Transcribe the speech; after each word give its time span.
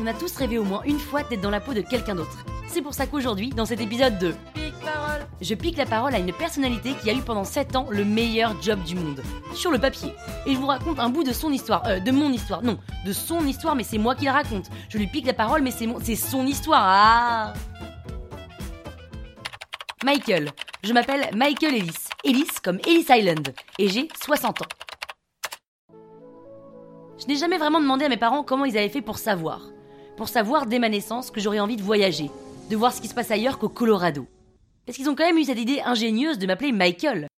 On 0.00 0.06
a 0.06 0.14
tous 0.14 0.34
rêvé 0.36 0.58
au 0.58 0.64
moins 0.64 0.82
une 0.84 0.98
fois 0.98 1.22
d'être 1.22 1.40
dans 1.40 1.50
la 1.50 1.60
peau 1.60 1.74
de 1.74 1.80
quelqu'un 1.80 2.14
d'autre. 2.14 2.44
C'est 2.66 2.82
pour 2.82 2.94
ça 2.94 3.06
qu'aujourd'hui, 3.06 3.50
dans 3.50 3.66
cet 3.66 3.80
épisode 3.80 4.18
de 4.18 4.34
Pique 4.54 4.74
parole, 4.80 5.26
je 5.40 5.54
pique 5.54 5.76
la 5.76 5.86
parole 5.86 6.14
à 6.14 6.18
une 6.18 6.32
personnalité 6.32 6.94
qui 6.94 7.10
a 7.10 7.12
eu 7.12 7.20
pendant 7.20 7.44
7 7.44 7.76
ans 7.76 7.86
le 7.90 8.04
meilleur 8.04 8.60
job 8.62 8.82
du 8.82 8.94
monde. 8.94 9.22
Sur 9.54 9.70
le 9.70 9.78
papier. 9.78 10.12
Et 10.46 10.54
je 10.54 10.58
vous 10.58 10.66
raconte 10.66 10.98
un 10.98 11.08
bout 11.08 11.22
de 11.22 11.32
son 11.32 11.52
histoire. 11.52 11.86
Euh, 11.86 12.00
de 12.00 12.10
mon 12.10 12.32
histoire. 12.32 12.62
Non, 12.62 12.78
de 13.04 13.12
son 13.12 13.46
histoire, 13.46 13.76
mais 13.76 13.84
c'est 13.84 13.98
moi 13.98 14.14
qui 14.14 14.24
la 14.24 14.32
raconte. 14.32 14.70
Je 14.88 14.98
lui 14.98 15.06
pique 15.06 15.26
la 15.26 15.34
parole, 15.34 15.62
mais 15.62 15.70
c'est 15.70 15.86
mon... 15.86 16.00
c'est 16.02 16.16
son 16.16 16.46
histoire. 16.46 16.82
Ah 16.84 17.52
Michael. 20.02 20.50
Je 20.82 20.92
m'appelle 20.92 21.28
Michael 21.36 21.74
Ellis. 21.74 22.08
Ellis 22.24 22.48
comme 22.62 22.80
Ellis 22.86 23.06
Island. 23.08 23.54
Et 23.78 23.88
j'ai 23.88 24.08
60 24.24 24.62
ans. 24.62 24.81
Je 27.22 27.28
n'ai 27.28 27.36
jamais 27.36 27.58
vraiment 27.58 27.80
demandé 27.80 28.04
à 28.04 28.08
mes 28.08 28.16
parents 28.16 28.42
comment 28.42 28.64
ils 28.64 28.76
avaient 28.76 28.88
fait 28.88 29.00
pour 29.00 29.16
savoir. 29.16 29.68
Pour 30.16 30.28
savoir 30.28 30.66
dès 30.66 30.80
ma 30.80 30.88
naissance 30.88 31.30
que 31.30 31.40
j'aurais 31.40 31.60
envie 31.60 31.76
de 31.76 31.82
voyager, 31.82 32.32
de 32.68 32.76
voir 32.76 32.92
ce 32.92 33.00
qui 33.00 33.06
se 33.06 33.14
passe 33.14 33.30
ailleurs 33.30 33.60
qu'au 33.60 33.68
Colorado. 33.68 34.26
Parce 34.84 34.98
qu'ils 34.98 35.08
ont 35.08 35.14
quand 35.14 35.26
même 35.26 35.38
eu 35.38 35.44
cette 35.44 35.60
idée 35.60 35.80
ingénieuse 35.84 36.40
de 36.40 36.48
m'appeler 36.48 36.72
Michael. 36.72 37.28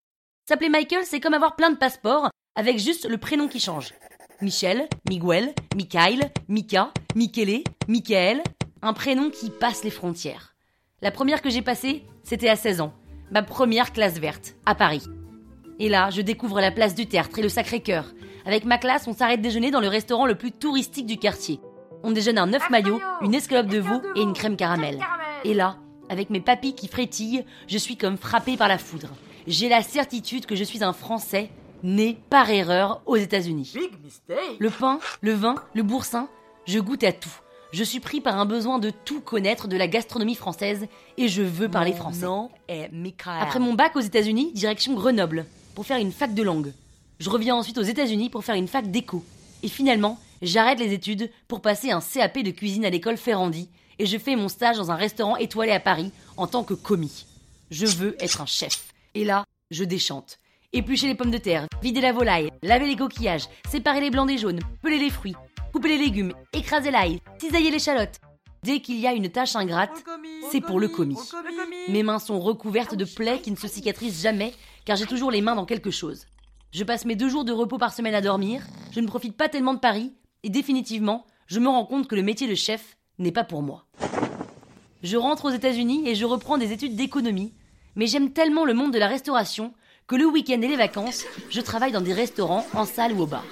S'appeler 0.49 0.71
Michael, 0.71 1.05
c'est 1.05 1.21
comme 1.21 1.35
avoir 1.35 1.55
plein 1.55 1.69
de 1.69 1.77
passeports 1.77 2.31
avec 2.57 2.79
juste 2.79 3.07
le 3.07 3.19
prénom 3.19 3.47
qui 3.47 3.61
change. 3.61 3.93
Michel, 4.41 4.89
Miguel, 5.07 5.53
Mikhail, 5.77 6.31
Mika, 6.49 6.91
Michele, 7.15 7.63
Michael. 7.87 8.43
Un 8.81 8.95
prénom 8.95 9.29
qui 9.29 9.51
passe 9.51 9.85
les 9.85 9.91
frontières. 9.91 10.55
La 11.03 11.11
première 11.11 11.43
que 11.43 11.51
j'ai 11.51 11.63
passée, 11.63 12.05
c'était 12.23 12.49
à 12.49 12.57
16 12.57 12.81
ans. 12.81 12.95
Ma 13.31 13.43
première 13.43 13.93
classe 13.93 14.19
verte, 14.19 14.55
à 14.65 14.75
Paris. 14.75 15.05
Et 15.79 15.91
là, 15.91 16.09
je 16.09 16.23
découvre 16.23 16.63
la 16.63 16.71
place 16.71 16.95
du 16.95 17.07
Tertre 17.07 17.39
et 17.39 17.43
le 17.43 17.51
Sacré-Cœur. 17.51 18.15
Avec 18.47 18.65
ma 18.65 18.79
classe, 18.79 19.07
on 19.07 19.15
s'arrête 19.15 19.41
déjeuner 19.41 19.71
dans 19.71 19.81
le 19.81 19.89
restaurant 19.89 20.27
le 20.27 20.35
plus 20.35 20.53
touristique 20.53 21.07
du 21.07 21.17
quartier. 21.17 21.61
On 22.03 22.11
déjeune 22.11 22.39
un 22.39 22.53
œuf 22.53 22.69
maillot, 22.69 23.01
une 23.23 23.35
escalope 23.35 23.69
de 23.69 23.79
veau 23.79 24.03
et 24.15 24.21
une 24.21 24.35
crème 24.35 24.57
caramel. 24.57 25.01
Et 25.45 25.55
là, 25.55 25.77
avec 26.11 26.29
mes 26.29 26.41
papilles 26.41 26.75
qui 26.75 26.89
frétillent, 26.89 27.45
je 27.67 27.79
suis 27.79 27.97
comme 27.97 28.19
frappée 28.19 28.59
par 28.59 28.69
la 28.69 28.77
foudre. 28.77 29.09
J'ai 29.47 29.69
la 29.71 29.83
certitude 29.83 30.45
que 30.45 30.57
je 30.57 30.65
suis 30.65 30.85
un 30.85 30.93
Français 30.93 31.49
né 31.83 32.19
par 32.29 32.51
erreur 32.51 33.01
aux 33.07 33.17
États-Unis. 33.17 33.75
Le 34.59 34.71
pain, 34.71 34.99
le 35.23 35.33
vin, 35.33 35.55
le 35.75 35.83
boursin, 35.83 36.29
je 36.67 36.79
goûte 36.79 37.05
à 37.05 37.13
tout. 37.13 37.41
Je 37.73 37.83
suis 37.83 38.01
pris 38.01 38.21
par 38.21 38.39
un 38.39 38.47
besoin 38.47 38.79
de 38.79 38.91
tout 38.91 39.21
connaître 39.21 39.67
de 39.67 39.77
la 39.77 39.89
gastronomie 39.89 40.35
française 40.35 40.87
et 41.17 41.29
je 41.29 41.43
veux 41.43 41.69
parler 41.69 41.93
français. 41.93 42.27
Après 43.41 43.59
mon 43.59 43.75
bac 43.75 43.97
aux 43.97 44.01
États-Unis, 44.01 44.53
direction 44.53 44.95
Grenoble 44.95 45.47
pour 45.75 45.87
faire 45.87 45.99
une 45.99 46.13
fac 46.13 46.35
de 46.35 46.43
langue. 46.43 46.73
Je 47.21 47.31
reviens 47.31 47.55
ensuite 47.55 47.79
aux 47.79 47.83
États-Unis 47.83 48.29
pour 48.29 48.45
faire 48.45 48.57
une 48.57 48.69
fac 48.69 48.91
d'éco. 48.91 49.25
Et 49.63 49.69
finalement, 49.69 50.19
j'arrête 50.43 50.81
les 50.81 50.93
études 50.93 51.31
pour 51.47 51.61
passer 51.61 51.91
un 51.91 52.01
CAP 52.01 52.41
de 52.41 52.51
cuisine 52.51 52.85
à 52.85 52.91
l'école 52.91 53.17
Ferrandi 53.17 53.69
et 53.99 54.07
je 54.07 54.19
fais 54.19 54.35
mon 54.35 54.49
stage 54.49 54.77
dans 54.77 54.91
un 54.91 54.97
restaurant 54.97 55.37
étoilé 55.37 55.73
à 55.73 55.81
Paris 55.81 56.11
en 56.37 56.47
tant 56.47 56.65
que 56.65 56.75
commis. 56.75 57.27
Je 57.71 57.87
veux 57.87 58.17
être 58.23 58.41
un 58.41 58.47
chef. 58.47 58.93
Et 59.15 59.25
là, 59.25 59.45
je 59.71 59.85
déchante. 59.85 60.39
Éplucher 60.73 61.07
les 61.07 61.15
pommes 61.15 61.31
de 61.31 61.39
terre, 61.39 61.69
vider 61.83 62.01
la 62.01 62.13
volaille, 62.13 62.51
laver 62.63 62.89
les 62.89 62.97
coquillages, 62.97 63.49
séparer 63.71 64.01
les 64.01 64.11
blancs 64.11 64.27
des 64.27 64.39
jaunes, 64.39 64.61
peler 64.83 64.99
les 64.99 65.11
fruits, 65.11 65.37
couper 65.73 65.91
les 65.91 65.99
légumes, 65.99 66.33
écraser 66.53 66.91
l'ail, 66.91 67.21
cisailler 67.41 67.71
l'échalote. 67.71 68.19
Dès 68.65 68.81
qu'il 68.81 68.99
y 68.99 69.07
a 69.07 69.13
une 69.13 69.31
tâche 69.31 69.55
ingrate, 69.55 70.03
c'est 70.51 70.61
pour 70.61 70.81
le 70.81 70.89
commis. 70.89 71.19
Mes 71.89 72.03
mains 72.03 72.19
sont 72.19 72.41
recouvertes 72.41 72.97
de 72.97 73.05
plaies 73.05 73.41
qui 73.41 73.53
ne 73.53 73.57
se 73.57 73.69
cicatrisent 73.69 74.23
jamais 74.23 74.53
car 74.85 74.97
j'ai 74.97 75.07
toujours 75.07 75.31
les 75.31 75.43
mains 75.43 75.55
dans 75.55 75.67
quelque 75.67 75.91
chose. 75.93 76.27
Je 76.75 76.83
passe 76.83 77.05
mes 77.05 77.15
deux 77.15 77.29
jours 77.29 77.45
de 77.45 77.53
repos 77.53 77.79
par 77.79 77.95
semaine 77.95 78.17
à 78.17 78.21
dormir, 78.21 78.61
je 78.91 78.99
ne 78.99 79.07
profite 79.07 79.37
pas 79.37 79.49
tellement 79.49 79.75
de 79.75 79.79
Paris, 79.79 80.13
et 80.43 80.51
définitivement, 80.51 81.25
je 81.47 81.61
me 81.61 81.69
rends 81.69 81.87
compte 81.87 82.09
que 82.09 82.17
le 82.17 82.23
métier 82.25 82.49
de 82.49 82.57
chef 82.57 82.97
n'est 83.21 83.31
pas 83.31 83.45
pour 83.45 83.63
moi. 83.63 83.87
Je 85.05 85.17
rentre 85.17 85.45
aux 85.45 85.51
États-Unis 85.51 86.09
et 86.09 86.17
je 86.17 86.25
reprends 86.25 86.59
des 86.59 86.73
études 86.73 86.97
d'économie, 86.97 87.55
mais 87.95 88.09
j'aime 88.09 88.33
tellement 88.33 88.65
le 88.65 88.75
monde 88.75 88.93
de 88.93 88.99
la 88.99 89.07
restauration 89.07 89.73
que 90.09 90.17
le 90.17 90.27
week-end 90.27 90.61
et 90.63 90.67
les 90.67 90.75
vacances, 90.75 91.25
je 91.49 91.61
travaille 91.61 91.93
dans 91.93 92.01
des 92.01 92.13
restaurants, 92.13 92.67
en 92.75 92.87
salle 92.87 93.13
ou 93.13 93.21
au 93.21 93.27
bar. 93.27 93.45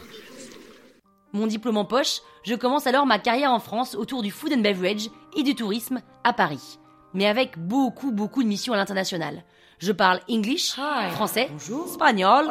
Mon 1.33 1.47
diplôme 1.47 1.77
en 1.77 1.85
poche, 1.85 2.23
je 2.43 2.57
commence 2.57 2.89
alors 2.89 3.07
ma 3.07 3.21
carrière 3.21 3.53
en 3.53 3.61
France 3.61 3.95
autour 3.95 4.23
du 4.23 4.33
food 4.33 4.53
and 4.53 4.63
beverage 4.63 5.11
et 5.37 5.45
du 5.45 5.55
tourisme 5.55 6.03
à 6.25 6.33
Paris, 6.33 6.81
mais 7.15 7.27
avec 7.27 7.59
beaucoup 7.59 8.13
beaucoup 8.13 8.43
de 8.43 8.49
missions 8.49 8.73
à 8.73 8.77
l'international. 8.77 9.45
Je 9.79 9.91
parle 9.91 10.21
English, 10.31 10.77
français, 11.11 11.51
espagnol, 11.87 12.47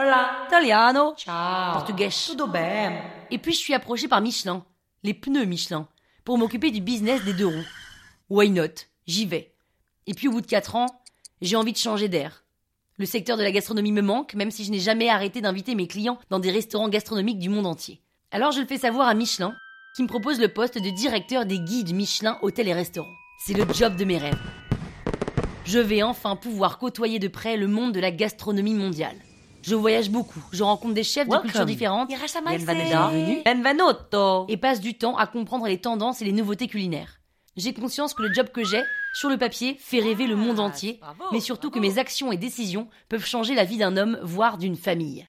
italiano, 0.47 1.13
portugais. 1.73 2.09
Et 3.31 3.37
puis 3.37 3.53
je 3.53 3.57
suis 3.57 3.73
approché 3.73 4.09
par 4.09 4.19
Michelin, 4.19 4.65
les 5.03 5.13
pneus 5.13 5.45
Michelin, 5.45 5.87
pour 6.25 6.37
m'occuper 6.37 6.71
du 6.71 6.81
business 6.81 7.23
des 7.23 7.33
deux 7.33 7.47
roues. 7.47 7.67
Why 8.29 8.49
not? 8.49 8.85
J'y 9.07 9.25
vais. 9.25 9.53
Et 10.07 10.13
puis 10.13 10.27
au 10.27 10.31
bout 10.31 10.41
de 10.41 10.45
quatre 10.45 10.75
ans, 10.75 10.87
j'ai 11.41 11.55
envie 11.55 11.71
de 11.71 11.77
changer 11.77 12.09
d'air. 12.09 12.43
Le 12.97 13.05
secteur 13.05 13.37
de 13.37 13.43
la 13.43 13.51
gastronomie 13.51 13.93
me 13.93 14.01
manque, 14.01 14.33
même 14.33 14.51
si 14.51 14.65
je 14.65 14.71
n'ai 14.71 14.79
jamais 14.79 15.09
arrêté 15.09 15.39
d'inviter 15.39 15.73
mes 15.73 15.87
clients 15.87 16.19
dans 16.29 16.39
des 16.39 16.51
restaurants 16.51 16.89
gastronomiques 16.89 17.39
du 17.39 17.47
monde 17.49 17.65
entier. 17.65 18.01
Alors 18.31 18.51
je 18.51 18.59
le 18.59 18.67
fais 18.67 18.77
savoir 18.77 19.07
à 19.07 19.13
Michelin, 19.13 19.55
qui 19.95 20.03
me 20.03 20.07
propose 20.07 20.39
le 20.39 20.49
poste 20.49 20.77
de 20.77 20.89
directeur 20.89 21.45
des 21.45 21.59
guides 21.59 21.95
Michelin 21.95 22.37
hôtels 22.41 22.67
et 22.67 22.73
restaurants. 22.73 23.07
C'est 23.45 23.53
le 23.53 23.65
job 23.73 23.95
de 23.95 24.05
mes 24.05 24.17
rêves. 24.17 24.37
Je 25.65 25.79
vais 25.79 26.03
enfin 26.03 26.35
pouvoir 26.35 26.77
côtoyer 26.77 27.19
de 27.19 27.27
près 27.27 27.55
le 27.55 27.67
monde 27.67 27.93
de 27.93 27.99
la 27.99 28.11
gastronomie 28.11 28.73
mondiale. 28.73 29.15
Je 29.61 29.75
voyage 29.75 30.09
beaucoup, 30.09 30.43
je 30.51 30.63
rencontre 30.63 30.95
des 30.95 31.03
chefs 31.03 31.29
de 31.29 31.37
cultures 31.37 31.65
différentes, 31.65 32.09
Benvenuto, 33.45 34.45
et 34.47 34.57
passe 34.57 34.81
du 34.81 34.95
temps 34.95 35.17
à 35.17 35.27
comprendre 35.27 35.67
les 35.67 35.77
tendances 35.77 36.21
et 36.21 36.25
les 36.25 36.31
nouveautés 36.31 36.67
culinaires. 36.67 37.19
J'ai 37.57 37.73
conscience 37.73 38.15
que 38.15 38.23
le 38.23 38.33
job 38.33 38.47
que 38.49 38.63
j'ai, 38.63 38.81
sur 39.13 39.29
le 39.29 39.37
papier, 39.37 39.77
fait 39.79 39.99
rêver 39.99 40.25
le 40.25 40.35
monde 40.35 40.59
entier, 40.59 40.99
mais 41.31 41.39
surtout 41.41 41.69
que 41.69 41.79
mes 41.79 41.99
actions 41.99 42.31
et 42.31 42.37
décisions 42.37 42.87
peuvent 43.07 43.25
changer 43.25 43.53
la 43.53 43.65
vie 43.65 43.77
d'un 43.77 43.97
homme, 43.97 44.17
voire 44.23 44.57
d'une 44.57 44.77
famille. 44.77 45.27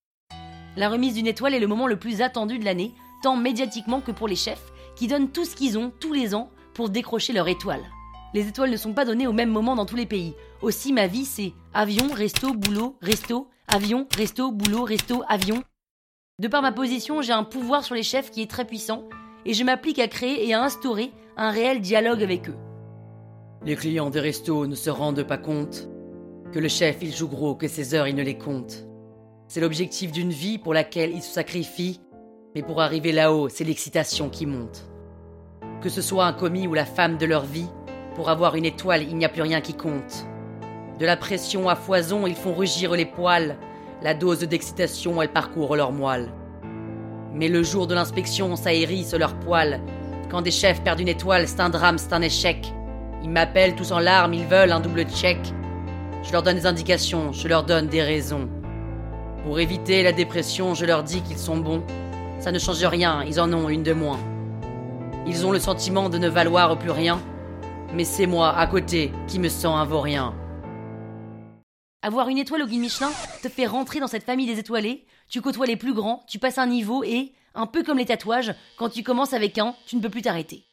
La 0.77 0.89
remise 0.89 1.15
d'une 1.15 1.27
étoile 1.27 1.53
est 1.53 1.61
le 1.61 1.67
moment 1.67 1.87
le 1.87 1.99
plus 1.99 2.23
attendu 2.23 2.59
de 2.59 2.65
l'année, 2.65 2.95
tant 3.23 3.37
médiatiquement 3.37 4.01
que 4.01 4.13
pour 4.13 4.29
les 4.29 4.37
chefs, 4.37 4.73
qui 4.97 5.09
donnent 5.09 5.31
tout 5.31 5.45
ce 5.45 5.57
qu'ils 5.57 5.77
ont 5.77 5.93
tous 6.01 6.15
les 6.15 6.35
ans 6.35 6.51
pour 6.73 6.89
décrocher 6.89 7.35
leur 7.35 7.49
étoile. 7.49 7.85
Les 8.35 8.49
étoiles 8.49 8.71
ne 8.71 8.77
sont 8.77 8.95
pas 8.95 9.05
données 9.05 9.27
au 9.27 9.33
même 9.33 9.51
moment 9.51 9.77
dans 9.77 9.85
tous 9.85 9.97
les 9.97 10.07
pays. 10.07 10.35
Aussi, 10.63 10.93
ma 10.93 11.07
vie, 11.07 11.27
c'est 11.27 11.53
avion, 11.75 12.09
resto, 12.15 12.55
boulot, 12.55 12.97
resto, 13.03 13.49
avion, 13.69 14.07
resto, 14.17 14.51
boulot, 14.51 14.85
resto, 14.85 15.23
avion. 15.29 15.63
De 16.39 16.49
par 16.49 16.63
ma 16.63 16.73
position, 16.73 17.21
j'ai 17.21 17.33
un 17.33 17.45
pouvoir 17.45 17.85
sur 17.85 17.95
les 17.95 18.03
chefs 18.03 18.31
qui 18.31 18.43
est 18.43 18.51
très 18.51 18.65
puissant, 18.65 19.05
et 19.45 19.53
je 19.53 19.65
m'applique 19.65 19.99
à 19.99 20.09
créer 20.09 20.49
et 20.49 20.55
à 20.55 20.63
instaurer 20.63 21.13
un 21.37 21.51
réel 21.51 21.81
dialogue 21.81 22.23
avec 22.23 22.49
eux. 22.49 22.57
Les 23.65 23.77
clients 23.77 24.11
des 24.11 24.21
restos 24.21 24.67
ne 24.67 24.75
se 24.75 24.91
rendent 24.91 25.23
pas 25.25 25.39
compte 25.39 25.89
que 26.53 26.59
le 26.59 26.69
chef, 26.69 26.99
il 27.03 27.15
joue 27.15 27.29
gros, 27.29 27.55
que 27.55 27.69
ses 27.69 27.95
heures, 27.95 28.09
il 28.09 28.17
ne 28.17 28.23
les 28.23 28.39
compte. 28.39 28.87
C'est 29.47 29.61
l'objectif 29.61 30.11
d'une 30.11 30.33
vie 30.33 30.59
pour 30.59 30.73
laquelle 30.75 31.13
il 31.13 31.23
se 31.23 31.33
sacrifie 31.33 32.01
Mais 32.55 32.63
pour 32.63 32.81
arriver 32.81 33.13
là-haut, 33.13 33.49
c'est 33.49 33.65
l'excitation 33.65 34.31
qui 34.31 34.47
monte. 34.47 34.87
Que 35.81 35.89
ce 35.89 36.03
soit 36.03 36.27
un 36.27 36.33
commis 36.33 36.67
ou 36.67 36.75
la 36.75 36.85
femme 36.85 37.19
de 37.19 37.27
leur 37.27 37.45
vie, 37.45 37.69
pour 38.15 38.29
avoir 38.29 38.57
une 38.57 38.67
étoile, 38.67 39.03
il 39.03 39.17
n'y 39.17 39.25
a 39.25 39.29
plus 39.29 39.43
rien 39.43 39.61
qui 39.61 39.75
compte. 39.75 40.27
De 40.99 41.07
la 41.07 41.17
pression 41.17 41.69
à 41.69 41.75
foison, 41.75 42.27
ils 42.27 42.35
font 42.35 42.53
rugir 42.53 42.93
les 42.93 43.07
poils. 43.07 43.57
La 44.03 44.15
dose 44.15 44.41
d'excitation, 44.41 45.23
elle 45.23 45.33
parcourt 45.33 45.77
leurs 45.77 45.93
moelle. 45.93 46.33
Mais 47.33 47.49
le 47.49 47.63
jour 47.63 47.87
de 47.87 47.95
l'inspection, 47.95 48.55
ça 48.57 48.75
hérisse 48.75 49.15
leurs 49.15 49.35
poils. 49.37 49.81
Quand 50.31 50.43
des 50.43 50.51
chefs 50.51 50.83
perdent 50.83 51.01
une 51.01 51.09
étoile, 51.09 51.49
c'est 51.49 51.61
un 51.61 51.71
drame, 51.71 51.99
c'est 51.99 52.13
un 52.13 52.23
échec. 52.23 52.73
Ils 53.23 53.31
m'appellent 53.31 53.75
tous 53.75 53.93
en 53.93 53.99
larmes, 53.99 54.35
ils 54.35 54.47
veulent 54.47 54.73
un 54.73 54.81
double 54.81 55.05
check. 55.05 55.39
Je 56.23 56.33
leur 56.33 56.43
donne 56.43 56.57
des 56.57 56.67
indications, 56.67 57.33
je 57.33 57.49
leur 57.49 57.65
donne 57.65 57.87
des 57.87 58.03
raisons. 58.03 58.49
Pour 59.45 59.59
éviter 59.59 60.03
la 60.03 60.13
dépression, 60.13 60.75
je 60.75 60.85
leur 60.85 61.03
dis 61.03 61.23
qu'ils 61.23 61.39
sont 61.39 61.57
bons. 61.57 61.83
Ça 62.41 62.53
ne 62.53 62.59
change 62.59 62.85
rien, 62.85 63.25
ils 63.27 63.41
en 63.41 63.53
ont 63.53 63.69
une 63.69 63.83
de 63.83 63.93
moins. 63.93 64.21
Ils 65.27 65.47
ont 65.47 65.53
le 65.53 65.59
sentiment 65.59 66.09
de 66.09 66.19
ne 66.19 66.29
valoir 66.29 66.79
plus 66.79 66.91
rien, 66.91 67.21
mais 67.93 68.05
c'est 68.05 68.27
moi, 68.27 68.57
à 68.57 68.67
côté, 68.67 69.13
qui 69.29 69.39
me 69.39 69.49
sens 69.49 69.77
un 69.77 69.85
vaurien. 69.85 70.35
Avoir 72.01 72.29
une 72.29 72.39
étoile 72.39 72.63
au 72.63 72.67
guide 72.67 72.81
Michelin 72.81 73.13
te 73.43 73.49
fait 73.49 73.67
rentrer 73.67 74.01
dans 74.01 74.07
cette 74.07 74.25
famille 74.25 74.47
des 74.47 74.59
étoilés, 74.59 75.07
tu 75.29 75.41
côtoies 75.41 75.67
les 75.67 75.77
plus 75.77 75.95
grands, 75.95 76.25
tu 76.27 76.39
passes 76.39 76.59
un 76.59 76.67
niveau 76.67 77.05
et, 77.05 77.33
un 77.55 77.67
peu 77.67 77.83
comme 77.83 77.99
les 77.99 78.07
tatouages, 78.07 78.55
quand 78.77 78.89
tu 78.89 79.03
commences 79.03 79.35
avec 79.35 79.59
un, 79.59 79.77
tu 79.87 79.97
ne 79.97 80.01
peux 80.01 80.11
plus 80.11 80.23
t'arrêter. 80.23 80.65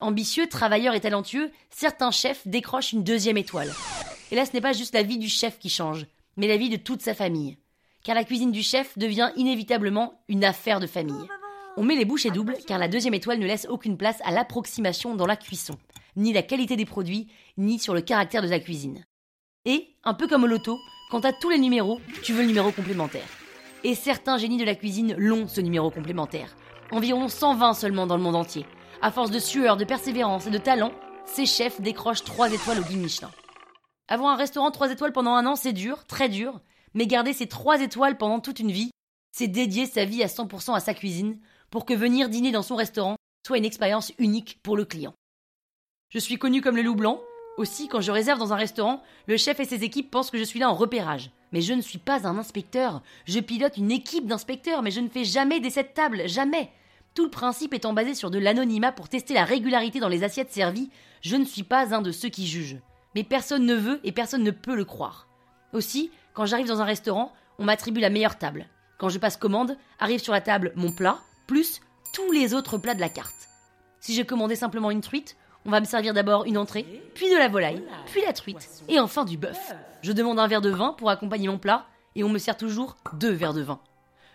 Ambitieux, 0.00 0.48
travailleur 0.48 0.94
et 0.94 1.00
talentueux, 1.00 1.50
certains 1.70 2.10
chefs 2.10 2.46
décrochent 2.46 2.92
une 2.92 3.04
deuxième 3.04 3.38
étoile. 3.38 3.72
Et 4.30 4.34
là, 4.34 4.44
ce 4.44 4.52
n'est 4.52 4.60
pas 4.60 4.72
juste 4.72 4.94
la 4.94 5.02
vie 5.02 5.18
du 5.18 5.28
chef 5.28 5.58
qui 5.58 5.70
change, 5.70 6.06
mais 6.36 6.48
la 6.48 6.56
vie 6.56 6.68
de 6.68 6.76
toute 6.76 7.02
sa 7.02 7.14
famille. 7.14 7.58
Car 8.02 8.14
la 8.14 8.24
cuisine 8.24 8.52
du 8.52 8.62
chef 8.62 8.98
devient 8.98 9.30
inévitablement 9.36 10.20
une 10.28 10.44
affaire 10.44 10.80
de 10.80 10.86
famille. 10.86 11.28
On 11.78 11.82
met 11.82 11.94
les 11.94 12.06
bouchées 12.06 12.30
doubles 12.30 12.56
car 12.66 12.78
la 12.78 12.88
deuxième 12.88 13.12
étoile 13.12 13.38
ne 13.38 13.46
laisse 13.46 13.66
aucune 13.68 13.98
place 13.98 14.18
à 14.24 14.30
l'approximation 14.30 15.14
dans 15.14 15.26
la 15.26 15.36
cuisson, 15.36 15.76
ni 16.16 16.32
la 16.32 16.42
qualité 16.42 16.74
des 16.74 16.86
produits, 16.86 17.28
ni 17.58 17.78
sur 17.78 17.92
le 17.92 18.00
caractère 18.00 18.40
de 18.40 18.48
la 18.48 18.60
cuisine. 18.60 19.04
Et, 19.66 19.94
un 20.02 20.14
peu 20.14 20.26
comme 20.26 20.44
au 20.44 20.46
loto, 20.46 20.78
quand 21.10 21.20
t'as 21.20 21.34
tous 21.34 21.50
les 21.50 21.58
numéros, 21.58 22.00
tu 22.22 22.32
veux 22.32 22.40
le 22.40 22.48
numéro 22.48 22.72
complémentaire. 22.72 23.26
Et 23.84 23.94
certains 23.94 24.38
génies 24.38 24.56
de 24.56 24.64
la 24.64 24.74
cuisine 24.74 25.14
l'ont, 25.18 25.48
ce 25.48 25.60
numéro 25.60 25.90
complémentaire. 25.90 26.56
Environ 26.92 27.28
120 27.28 27.74
seulement 27.74 28.06
dans 28.06 28.16
le 28.16 28.22
monde 28.22 28.36
entier. 28.36 28.64
À 29.02 29.10
force 29.10 29.30
de 29.30 29.38
sueur, 29.38 29.76
de 29.76 29.84
persévérance 29.84 30.46
et 30.46 30.50
de 30.50 30.58
talent, 30.58 30.92
ces 31.26 31.44
chefs 31.44 31.82
décrochent 31.82 32.24
3 32.24 32.54
étoiles 32.54 32.80
au 32.80 32.84
guide 32.84 33.02
Michelin. 33.02 33.30
Avoir 34.08 34.32
un 34.32 34.36
restaurant 34.36 34.70
3 34.70 34.92
étoiles 34.92 35.12
pendant 35.12 35.34
un 35.34 35.44
an, 35.44 35.56
c'est 35.56 35.74
dur, 35.74 36.06
très 36.06 36.30
dur, 36.30 36.58
mais 36.94 37.06
garder 37.06 37.34
ces 37.34 37.48
3 37.48 37.82
étoiles 37.82 38.16
pendant 38.16 38.40
toute 38.40 38.60
une 38.60 38.72
vie, 38.72 38.90
c'est 39.30 39.48
dédier 39.48 39.84
sa 39.84 40.06
vie 40.06 40.22
à 40.22 40.28
100% 40.28 40.74
à 40.74 40.80
sa 40.80 40.94
cuisine, 40.94 41.38
pour 41.70 41.84
que 41.84 41.94
venir 41.94 42.28
dîner 42.28 42.52
dans 42.52 42.62
son 42.62 42.76
restaurant 42.76 43.16
soit 43.46 43.58
une 43.58 43.64
expérience 43.64 44.12
unique 44.18 44.58
pour 44.62 44.76
le 44.76 44.84
client. 44.84 45.14
Je 46.10 46.18
suis 46.18 46.38
connu 46.38 46.60
comme 46.60 46.76
le 46.76 46.82
loup 46.82 46.94
blanc. 46.94 47.20
Aussi, 47.58 47.88
quand 47.88 48.00
je 48.00 48.12
réserve 48.12 48.38
dans 48.38 48.52
un 48.52 48.56
restaurant, 48.56 49.02
le 49.26 49.36
chef 49.36 49.60
et 49.60 49.64
ses 49.64 49.82
équipes 49.82 50.10
pensent 50.10 50.30
que 50.30 50.38
je 50.38 50.44
suis 50.44 50.60
là 50.60 50.70
en 50.70 50.74
repérage. 50.74 51.30
Mais 51.52 51.60
je 51.60 51.72
ne 51.72 51.80
suis 51.80 51.98
pas 51.98 52.26
un 52.26 52.38
inspecteur. 52.38 53.02
Je 53.24 53.40
pilote 53.40 53.76
une 53.76 53.90
équipe 53.90 54.26
d'inspecteurs, 54.26 54.82
mais 54.82 54.90
je 54.90 55.00
ne 55.00 55.08
fais 55.08 55.24
jamais 55.24 55.60
des 55.60 55.70
sept 55.70 55.94
tables, 55.94 56.28
jamais. 56.28 56.70
Tout 57.14 57.24
le 57.24 57.30
principe 57.30 57.72
étant 57.72 57.94
basé 57.94 58.14
sur 58.14 58.30
de 58.30 58.38
l'anonymat 58.38 58.92
pour 58.92 59.08
tester 59.08 59.32
la 59.32 59.44
régularité 59.44 60.00
dans 60.00 60.08
les 60.08 60.22
assiettes 60.22 60.52
servies, 60.52 60.90
je 61.22 61.36
ne 61.36 61.44
suis 61.44 61.62
pas 61.62 61.94
un 61.94 62.02
de 62.02 62.12
ceux 62.12 62.28
qui 62.28 62.46
jugent. 62.46 62.80
Mais 63.14 63.24
personne 63.24 63.64
ne 63.64 63.74
veut 63.74 64.00
et 64.04 64.12
personne 64.12 64.42
ne 64.42 64.50
peut 64.50 64.76
le 64.76 64.84
croire. 64.84 65.26
Aussi, 65.72 66.10
quand 66.34 66.44
j'arrive 66.44 66.66
dans 66.66 66.82
un 66.82 66.84
restaurant, 66.84 67.32
on 67.58 67.64
m'attribue 67.64 68.00
la 68.00 68.10
meilleure 68.10 68.38
table. 68.38 68.66
Quand 68.98 69.08
je 69.08 69.18
passe 69.18 69.38
commande, 69.38 69.78
arrive 69.98 70.20
sur 70.20 70.34
la 70.34 70.42
table 70.42 70.72
mon 70.76 70.92
plat, 70.92 71.18
plus 71.46 71.80
tous 72.12 72.30
les 72.32 72.54
autres 72.54 72.78
plats 72.78 72.94
de 72.94 73.00
la 73.00 73.08
carte. 73.08 73.48
Si 74.00 74.14
j'ai 74.14 74.24
commandé 74.24 74.56
simplement 74.56 74.90
une 74.90 75.00
truite, 75.00 75.36
on 75.64 75.70
va 75.70 75.80
me 75.80 75.86
servir 75.86 76.14
d'abord 76.14 76.44
une 76.44 76.58
entrée, 76.58 76.86
puis 77.14 77.30
de 77.30 77.36
la 77.36 77.48
volaille, 77.48 77.82
puis 78.06 78.22
la 78.24 78.32
truite, 78.32 78.68
et 78.88 79.00
enfin 79.00 79.24
du 79.24 79.36
bœuf. 79.36 79.74
Je 80.02 80.12
demande 80.12 80.38
un 80.38 80.46
verre 80.46 80.60
de 80.60 80.70
vin 80.70 80.92
pour 80.92 81.10
accompagner 81.10 81.48
mon 81.48 81.58
plat, 81.58 81.86
et 82.14 82.22
on 82.22 82.28
me 82.28 82.38
sert 82.38 82.56
toujours 82.56 82.96
deux 83.14 83.32
verres 83.32 83.54
de 83.54 83.62
vin. 83.62 83.80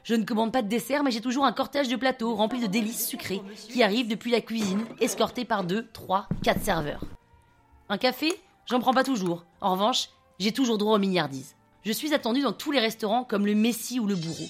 Je 0.03 0.15
ne 0.15 0.25
commande 0.25 0.51
pas 0.51 0.61
de 0.61 0.67
dessert, 0.67 1.03
mais 1.03 1.11
j'ai 1.11 1.21
toujours 1.21 1.45
un 1.45 1.51
cortège 1.51 1.87
de 1.87 1.95
plateaux 1.95 2.35
rempli 2.35 2.59
de 2.59 2.67
délices 2.67 3.07
sucrées 3.07 3.41
qui 3.69 3.83
arrivent 3.83 4.07
depuis 4.07 4.31
la 4.31 4.41
cuisine, 4.41 4.85
escortés 4.99 5.45
par 5.45 5.63
deux, 5.63 5.87
trois, 5.93 6.27
quatre 6.43 6.63
serveurs. 6.63 7.05
Un 7.87 7.97
café, 7.97 8.33
j'en 8.65 8.79
prends 8.79 8.93
pas 8.93 9.03
toujours. 9.03 9.45
En 9.61 9.73
revanche, 9.73 10.09
j'ai 10.39 10.51
toujours 10.51 10.77
droit 10.77 10.95
aux 10.95 10.99
milliardises. 10.99 11.55
Je 11.85 11.91
suis 11.91 12.13
attendu 12.13 12.41
dans 12.41 12.51
tous 12.51 12.71
les 12.71 12.79
restaurants 12.79 13.23
comme 13.23 13.45
le 13.45 13.55
messie 13.55 13.99
ou 13.99 14.07
le 14.07 14.15
bourreau. 14.15 14.47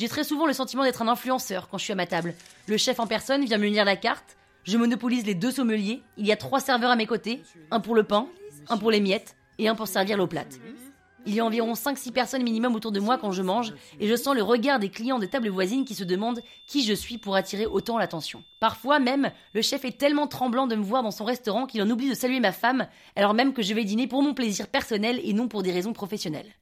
J'ai 0.00 0.08
très 0.08 0.24
souvent 0.24 0.46
le 0.46 0.54
sentiment 0.54 0.82
d'être 0.82 1.02
un 1.02 1.08
influenceur 1.08 1.68
quand 1.68 1.76
je 1.76 1.84
suis 1.84 1.92
à 1.92 1.94
ma 1.94 2.06
table. 2.06 2.32
Le 2.66 2.78
chef 2.78 2.98
en 3.00 3.06
personne 3.06 3.44
vient 3.44 3.58
me 3.58 3.68
lire 3.68 3.84
la 3.84 3.96
carte, 3.96 4.38
je 4.64 4.78
monopolise 4.78 5.26
les 5.26 5.34
deux 5.34 5.50
sommeliers, 5.50 6.00
il 6.16 6.26
y 6.26 6.32
a 6.32 6.36
trois 6.36 6.58
serveurs 6.58 6.90
à 6.90 6.96
mes 6.96 7.04
côtés, 7.04 7.42
un 7.70 7.80
pour 7.80 7.94
le 7.94 8.02
pain, 8.02 8.26
un 8.70 8.78
pour 8.78 8.90
les 8.90 9.00
miettes 9.00 9.36
et 9.58 9.68
un 9.68 9.74
pour 9.74 9.88
servir 9.88 10.16
l'eau 10.16 10.26
plate. 10.26 10.58
Il 11.26 11.34
y 11.34 11.40
a 11.40 11.44
environ 11.44 11.74
5-6 11.74 12.12
personnes 12.12 12.42
minimum 12.42 12.74
autour 12.74 12.92
de 12.92 12.98
moi 12.98 13.18
quand 13.18 13.30
je 13.30 13.42
mange, 13.42 13.74
et 14.00 14.08
je 14.08 14.16
sens 14.16 14.34
le 14.34 14.42
regard 14.42 14.78
des 14.78 14.88
clients 14.88 15.18
de 15.18 15.26
table 15.26 15.50
voisine 15.50 15.84
qui 15.84 15.94
se 15.94 16.04
demandent 16.04 16.40
qui 16.66 16.82
je 16.82 16.94
suis 16.94 17.18
pour 17.18 17.36
attirer 17.36 17.66
autant 17.66 17.98
l'attention. 17.98 18.42
Parfois 18.58 19.00
même, 19.00 19.30
le 19.52 19.60
chef 19.60 19.84
est 19.84 19.98
tellement 19.98 20.28
tremblant 20.28 20.66
de 20.66 20.76
me 20.76 20.82
voir 20.82 21.02
dans 21.02 21.10
son 21.10 21.26
restaurant 21.26 21.66
qu'il 21.66 21.82
en 21.82 21.90
oublie 21.90 22.08
de 22.08 22.14
saluer 22.14 22.40
ma 22.40 22.52
femme, 22.52 22.86
alors 23.16 23.34
même 23.34 23.52
que 23.52 23.60
je 23.60 23.74
vais 23.74 23.84
dîner 23.84 24.06
pour 24.06 24.22
mon 24.22 24.32
plaisir 24.32 24.66
personnel 24.68 25.20
et 25.22 25.34
non 25.34 25.46
pour 25.46 25.62
des 25.62 25.72
raisons 25.72 25.92
professionnelles. 25.92 26.54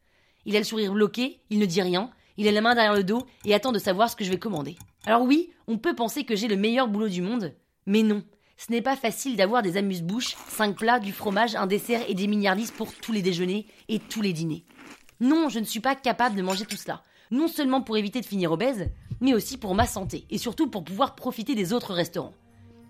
Il 0.44 0.56
a 0.56 0.58
le 0.58 0.64
sourire 0.64 0.93
bloqué, 0.93 1.38
il 1.50 1.61
ne 1.61 1.67
dit 1.67 1.82
rien, 1.82 2.11
il 2.38 2.46
a 2.46 2.52
la 2.52 2.61
main 2.61 2.75
derrière 2.75 2.94
le 2.94 3.05
dos 3.05 3.26
et 3.44 3.52
attend 3.52 3.73
de 3.73 3.81
savoir 3.81 4.08
ce 4.08 4.17
que 4.17 4.25
je 4.25 4.31
vais 4.31 4.38
commander. 4.38 4.76
Alors 5.05 5.23
oui, 5.23 5.50
on 5.67 5.76
peut 5.76 5.94
penser 5.94 6.25
que 6.25 6.37
j'ai 6.37 6.46
le 6.46 6.56
meilleur 6.56 6.87
boulot 6.87 7.08
du 7.08 7.20
monde, 7.20 7.52
mais 7.85 8.02
non. 8.02 8.23
Ce 8.56 8.70
n'est 8.73 8.81
pas 8.81 8.96
facile 8.96 9.37
d'avoir 9.37 9.62
des 9.62 9.76
amuse-bouches, 9.76 10.37
cinq 10.49 10.76
plats, 10.76 11.00
du 11.00 11.12
fromage, 11.12 11.56
un 11.56 11.67
dessert 11.67 12.00
et 12.08 12.14
des 12.14 12.29
milliardises 12.29 12.70
pour 12.70 12.94
tous 12.94 13.12
les 13.12 13.23
déjeuners 13.23 13.67
et 13.88 13.99
tous 13.99 14.23
les 14.23 14.32
dîners. 14.32 14.64
Non, 15.20 15.49
je 15.49 15.58
ne 15.58 15.64
suis 15.64 15.81
pas 15.81 15.96
capable 15.96 16.37
de 16.37 16.43
manger 16.43 16.64
tout 16.64 16.76
cela. 16.76 17.02
Non 17.32 17.49
seulement 17.49 17.82
pour 17.82 17.96
éviter 17.96 18.20
de 18.20 18.26
finir 18.26 18.52
obèse, 18.52 18.88
mais 19.20 19.35
aussi 19.35 19.58
pour 19.58 19.75
ma 19.75 19.87
santé 19.87 20.25
et 20.31 20.38
surtout 20.38 20.69
pour 20.69 20.85
pouvoir 20.85 21.17
profiter 21.17 21.56
des 21.56 21.73
autres 21.73 21.93
restaurants. 21.93 22.35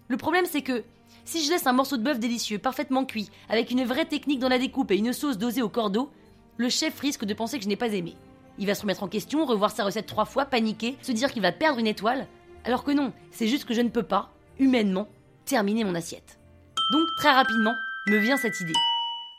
Le 0.09 0.19
problème 0.19 0.47
c'est 0.47 0.62
que 0.62 0.85
si 1.25 1.43
je 1.43 1.50
laisse 1.50 1.67
un 1.67 1.73
morceau 1.73 1.97
de 1.97 2.03
bœuf 2.03 2.19
délicieux, 2.19 2.59
parfaitement 2.59 3.05
cuit, 3.05 3.31
avec 3.49 3.71
une 3.71 3.85
vraie 3.85 4.06
technique 4.06 4.41
dans 4.41 4.49
la 4.49 4.59
découpe 4.59 4.91
et 4.91 4.97
une 4.97 5.12
sauce 5.12 5.39
dosée 5.39 5.62
au 5.62 5.69
cordeau, 5.69 6.11
le 6.59 6.69
chef 6.69 6.99
risque 7.00 7.25
de 7.25 7.35
penser 7.35 7.59
que 7.59 7.65
je 7.65 7.69
n'ai 7.69 7.77
pas 7.77 7.93
aimé. 7.93 8.15
Il 8.58 8.66
va 8.66 8.75
se 8.75 8.82
remettre 8.82 9.02
en 9.02 9.08
question, 9.08 9.44
revoir 9.44 9.70
sa 9.70 9.84
recette 9.84 10.06
trois 10.06 10.25
fois, 10.25 10.44
paniquer, 10.44 10.96
se 11.02 11.12
dire 11.12 11.32
qu'il 11.32 11.43
va 11.43 11.52
perdre 11.52 11.78
une 11.78 11.87
étoile, 11.87 12.26
alors 12.64 12.84
que 12.84 12.90
non, 12.90 13.12
c'est 13.31 13.47
juste 13.47 13.64
que 13.64 13.75
je 13.75 13.80
ne 13.80 13.88
peux 13.88 14.02
pas, 14.02 14.33
humainement, 14.59 15.09
terminer 15.44 15.85
mon 15.85 15.94
assiette. 15.94 16.38
Donc 16.92 17.06
très 17.18 17.33
rapidement, 17.33 17.75
me 18.09 18.18
vient 18.18 18.37
cette 18.37 18.61
idée. 18.61 18.75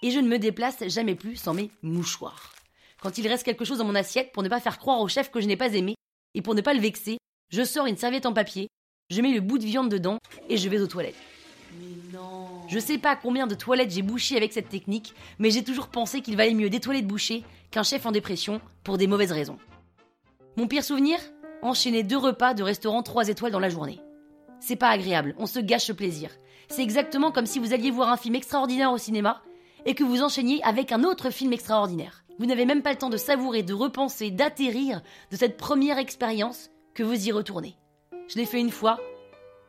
Et 0.03 0.12
je 0.12 0.20
ne 0.20 0.27
me 0.27 0.39
déplace 0.39 0.88
jamais 0.88 1.15
plus 1.15 1.36
sans 1.36 1.53
mes 1.53 1.72
mouchoirs. 1.82 2.53
Quand 3.01 3.17
il 3.17 3.27
reste 3.27 3.44
quelque 3.44 3.65
chose 3.65 3.79
dans 3.79 3.86
mon 3.86 3.96
assiette, 3.96 4.32
pour 4.32 4.44
ne 4.44 4.50
pas 4.50 4.60
faire 4.60 4.77
croire 4.77 5.01
au 5.01 5.08
chef 5.08 5.32
que 5.32 5.41
je 5.41 5.48
n'ai 5.48 5.58
pas 5.58 5.74
aimé, 5.74 5.96
et 6.34 6.41
pour 6.41 6.55
ne 6.55 6.62
pas 6.62 6.74
le 6.74 6.79
vexer, 6.79 7.17
je 7.50 7.63
sors 7.63 7.88
une 7.88 7.98
serviette 7.98 8.25
en 8.25 8.34
papier, 8.34 8.67
je 9.10 9.22
mets 9.22 9.34
le 9.34 9.41
bout 9.41 9.58
de 9.58 9.65
viande 9.65 9.89
dedans, 9.89 10.17
et 10.48 10.58
je 10.58 10.70
vais 10.70 10.79
aux 10.79 10.88
toilettes. 10.88 11.15
Mais 11.79 12.17
non. 12.17 12.59
Je 12.70 12.78
sais 12.78 13.00
pas 13.00 13.16
combien 13.16 13.48
de 13.48 13.56
toilettes 13.56 13.90
j'ai 13.90 14.04
bouché 14.04 14.38
avec 14.38 14.54
cette 14.54 14.70
technique, 14.70 15.16
mais 15.40 15.50
j'ai 15.50 15.64
toujours 15.64 15.88
pensé 15.88 16.22
qu'il 16.22 16.38
valait 16.38 16.54
mieux 16.54 16.70
des 16.70 16.80
toilettes 16.80 17.08
bouchées 17.08 17.44
qu'un 17.72 17.82
chef 17.82 18.06
en 18.06 18.12
dépression 18.12 18.62
pour 18.84 19.00
des 19.00 19.08
mauvaises 19.08 19.32
raisons. 19.32 19.58
Mon 20.56 20.68
pire 20.68 20.84
souvenir 20.84 21.18
Enchaîner 21.64 22.04
deux 22.04 22.18
repas 22.18 22.54
de 22.54 22.62
restaurant 22.62 23.02
3 23.02 23.28
étoiles 23.30 23.52
dans 23.52 23.60
la 23.60 23.70
journée. 23.70 24.00
C'est 24.60 24.76
pas 24.76 24.90
agréable, 24.90 25.34
on 25.40 25.48
se 25.48 25.60
gâche 25.60 25.90
le 25.90 25.96
plaisir. 25.96 26.30
C'est 26.70 26.84
exactement 26.84 27.32
comme 27.32 27.48
si 27.48 27.58
vous 27.58 27.74
alliez 27.74 27.90
voir 27.90 28.10
un 28.10 28.18
film 28.18 28.36
extraordinaire 28.36 28.94
au 28.94 29.00
cinéma 29.00 29.42
et 29.86 29.96
que 29.96 30.04
vous 30.04 30.22
enchaîniez 30.22 30.62
avec 30.64 30.92
un 30.92 31.04
autre 31.04 31.32
film 31.32 31.52
extraordinaire. 31.52 32.24
Vous 32.38 32.46
n'avez 32.46 32.66
même 32.66 32.84
pas 32.84 32.92
le 32.92 32.98
temps 32.98 33.10
de 33.10 33.18
savourer, 33.18 33.64
de 33.64 33.74
repenser, 33.74 34.30
d'atterrir 34.30 35.02
de 35.32 35.36
cette 35.36 35.58
première 35.58 35.98
expérience 35.98 36.70
que 36.94 37.04
vous 37.04 37.28
y 37.28 37.32
retournez. 37.32 37.76
Je 38.28 38.36
l'ai 38.36 38.46
fait 38.46 38.62
une 38.62 38.70
fois, 38.70 39.00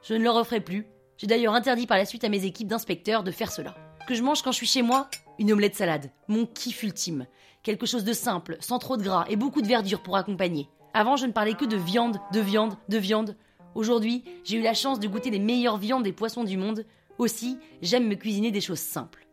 je 0.02 0.12
ne 0.12 0.22
le 0.22 0.30
referai 0.30 0.60
plus. 0.60 0.86
J'ai 1.20 1.26
d'ailleurs 1.26 1.54
interdit 1.54 1.86
par 1.86 1.98
la 1.98 2.06
suite 2.06 2.24
à 2.24 2.30
mes 2.30 2.46
équipes 2.46 2.68
d'inspecteurs 2.68 3.22
de 3.22 3.30
faire 3.30 3.52
cela. 3.52 3.74
Que 4.08 4.14
je 4.14 4.22
mange 4.22 4.40
quand 4.40 4.52
je 4.52 4.56
suis 4.56 4.66
chez 4.66 4.80
moi? 4.80 5.10
Une 5.38 5.52
omelette 5.52 5.76
salade, 5.76 6.10
mon 6.28 6.46
kiff 6.46 6.82
ultime. 6.82 7.26
Quelque 7.62 7.84
chose 7.84 8.04
de 8.04 8.14
simple, 8.14 8.56
sans 8.60 8.78
trop 8.78 8.96
de 8.96 9.02
gras 9.02 9.26
et 9.28 9.36
beaucoup 9.36 9.60
de 9.60 9.66
verdure 9.66 10.02
pour 10.02 10.16
accompagner. 10.16 10.70
Avant, 10.94 11.16
je 11.16 11.26
ne 11.26 11.32
parlais 11.32 11.52
que 11.52 11.66
de 11.66 11.76
viande, 11.76 12.20
de 12.32 12.40
viande, 12.40 12.74
de 12.88 12.96
viande. 12.96 13.36
Aujourd'hui, 13.74 14.24
j'ai 14.44 14.56
eu 14.56 14.62
la 14.62 14.72
chance 14.72 14.98
de 14.98 15.08
goûter 15.08 15.28
les 15.28 15.38
meilleures 15.38 15.76
viandes 15.76 16.06
et 16.06 16.12
poissons 16.12 16.42
du 16.42 16.56
monde. 16.56 16.86
Aussi, 17.18 17.58
j'aime 17.82 18.08
me 18.08 18.14
cuisiner 18.14 18.50
des 18.50 18.62
choses 18.62 18.78
simples. 18.78 19.28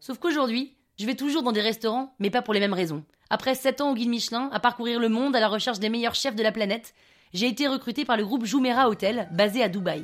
Sauf 0.00 0.16
qu'aujourd'hui, 0.16 0.74
je 0.98 1.04
vais 1.04 1.16
toujours 1.16 1.42
dans 1.42 1.52
des 1.52 1.60
restaurants, 1.60 2.14
mais 2.18 2.30
pas 2.30 2.40
pour 2.40 2.54
les 2.54 2.60
mêmes 2.60 2.72
raisons. 2.72 3.04
Après 3.28 3.54
7 3.54 3.82
ans 3.82 3.90
au 3.90 3.94
guide 3.94 4.08
Michelin, 4.08 4.48
à 4.54 4.58
parcourir 4.58 4.98
le 4.98 5.10
monde 5.10 5.36
à 5.36 5.40
la 5.40 5.48
recherche 5.48 5.80
des 5.80 5.90
meilleurs 5.90 6.14
chefs 6.14 6.34
de 6.34 6.42
la 6.42 6.52
planète, 6.52 6.94
j'ai 7.34 7.46
été 7.46 7.68
recruté 7.68 8.06
par 8.06 8.16
le 8.16 8.24
groupe 8.24 8.46
Jumeirah 8.46 8.88
Hotel, 8.88 9.28
basé 9.32 9.62
à 9.62 9.68
Dubaï. 9.68 10.02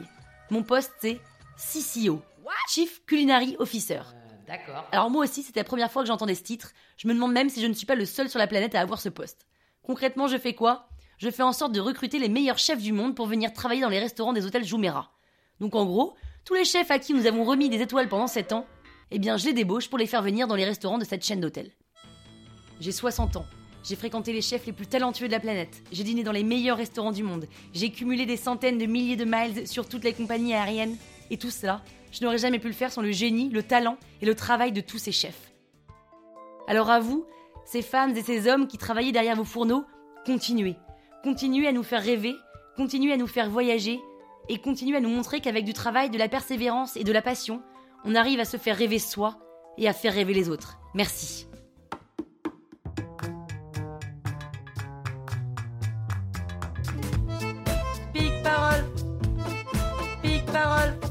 Mon 0.52 0.62
poste, 0.62 0.92
c'est 1.00 1.18
CCO, 1.56 2.20
Chief 2.68 3.02
Culinary 3.06 3.56
Officer. 3.58 4.02
D'accord. 4.46 4.86
Alors 4.92 5.08
moi 5.08 5.24
aussi, 5.24 5.42
c'était 5.42 5.60
la 5.60 5.64
première 5.64 5.90
fois 5.90 6.02
que 6.02 6.08
j'entendais 6.08 6.34
ce 6.34 6.42
titre. 6.42 6.72
Je 6.98 7.08
me 7.08 7.14
demande 7.14 7.32
même 7.32 7.48
si 7.48 7.62
je 7.62 7.66
ne 7.66 7.72
suis 7.72 7.86
pas 7.86 7.94
le 7.94 8.04
seul 8.04 8.28
sur 8.28 8.38
la 8.38 8.46
planète 8.46 8.74
à 8.74 8.80
avoir 8.82 9.00
ce 9.00 9.08
poste. 9.08 9.46
Concrètement, 9.82 10.28
je 10.28 10.36
fais 10.36 10.52
quoi? 10.52 10.90
Je 11.16 11.30
fais 11.30 11.42
en 11.42 11.54
sorte 11.54 11.72
de 11.72 11.80
recruter 11.80 12.18
les 12.18 12.28
meilleurs 12.28 12.58
chefs 12.58 12.82
du 12.82 12.92
monde 12.92 13.16
pour 13.16 13.28
venir 13.28 13.54
travailler 13.54 13.80
dans 13.80 13.88
les 13.88 13.98
restaurants 13.98 14.34
des 14.34 14.44
hôtels 14.44 14.66
Jumeirah. 14.66 15.10
Donc 15.58 15.74
en 15.74 15.86
gros, 15.86 16.16
tous 16.44 16.52
les 16.52 16.66
chefs 16.66 16.90
à 16.90 16.98
qui 16.98 17.14
nous 17.14 17.24
avons 17.24 17.44
remis 17.44 17.70
des 17.70 17.80
étoiles 17.80 18.10
pendant 18.10 18.26
7 18.26 18.52
ans, 18.52 18.66
eh 19.10 19.18
bien 19.18 19.38
je 19.38 19.46
les 19.46 19.54
débauche 19.54 19.88
pour 19.88 19.96
les 19.96 20.06
faire 20.06 20.20
venir 20.20 20.48
dans 20.48 20.56
les 20.56 20.66
restaurants 20.66 20.98
de 20.98 21.06
cette 21.06 21.24
chaîne 21.24 21.40
d'hôtels. 21.40 21.72
J'ai 22.78 22.92
60 22.92 23.36
ans. 23.36 23.46
J'ai 23.82 23.96
fréquenté 23.96 24.32
les 24.32 24.42
chefs 24.42 24.66
les 24.66 24.72
plus 24.72 24.86
talentueux 24.86 25.26
de 25.26 25.32
la 25.32 25.40
planète. 25.40 25.82
J'ai 25.90 26.04
dîné 26.04 26.22
dans 26.22 26.32
les 26.32 26.44
meilleurs 26.44 26.76
restaurants 26.76 27.12
du 27.12 27.22
monde. 27.22 27.46
J'ai 27.74 27.90
cumulé 27.90 28.26
des 28.26 28.36
centaines 28.36 28.78
de 28.78 28.86
milliers 28.86 29.16
de 29.16 29.24
miles 29.24 29.66
sur 29.66 29.88
toutes 29.88 30.04
les 30.04 30.12
compagnies 30.12 30.54
aériennes. 30.54 30.96
Et 31.30 31.36
tout 31.36 31.50
cela, 31.50 31.82
je 32.12 32.22
n'aurais 32.22 32.38
jamais 32.38 32.58
pu 32.58 32.68
le 32.68 32.74
faire 32.74 32.92
sans 32.92 33.02
le 33.02 33.12
génie, 33.12 33.48
le 33.48 33.62
talent 33.62 33.96
et 34.20 34.26
le 34.26 34.34
travail 34.34 34.72
de 34.72 34.80
tous 34.80 34.98
ces 34.98 35.12
chefs. 35.12 35.52
Alors 36.68 36.90
à 36.90 37.00
vous, 37.00 37.26
ces 37.64 37.82
femmes 37.82 38.16
et 38.16 38.22
ces 38.22 38.48
hommes 38.48 38.68
qui 38.68 38.78
travaillaient 38.78 39.12
derrière 39.12 39.36
vos 39.36 39.44
fourneaux, 39.44 39.84
continuez. 40.24 40.76
Continuez 41.24 41.66
à 41.66 41.72
nous 41.72 41.82
faire 41.82 42.02
rêver, 42.02 42.34
continuez 42.76 43.12
à 43.12 43.16
nous 43.16 43.26
faire 43.26 43.50
voyager, 43.50 44.00
et 44.48 44.58
continuez 44.58 44.96
à 44.96 45.00
nous 45.00 45.08
montrer 45.08 45.40
qu'avec 45.40 45.64
du 45.64 45.72
travail, 45.72 46.10
de 46.10 46.18
la 46.18 46.28
persévérance 46.28 46.96
et 46.96 47.04
de 47.04 47.12
la 47.12 47.22
passion, 47.22 47.62
on 48.04 48.14
arrive 48.14 48.40
à 48.40 48.44
se 48.44 48.56
faire 48.56 48.76
rêver 48.76 48.98
soi 48.98 49.38
et 49.78 49.88
à 49.88 49.92
faire 49.92 50.14
rêver 50.14 50.34
les 50.34 50.48
autres. 50.48 50.78
Merci. 50.94 51.46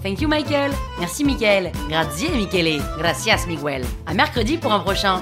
Thank 0.01 0.19
you, 0.21 0.27
Michael. 0.27 0.71
Merci, 0.99 1.23
Michael. 1.23 1.71
Grazie, 1.87 2.29
Michele. 2.29 2.81
Gracias, 2.97 3.45
Miguel. 3.47 3.83
À 4.05 4.13
mercredi 4.13 4.57
pour 4.57 4.73
un 4.73 4.79
prochain. 4.79 5.21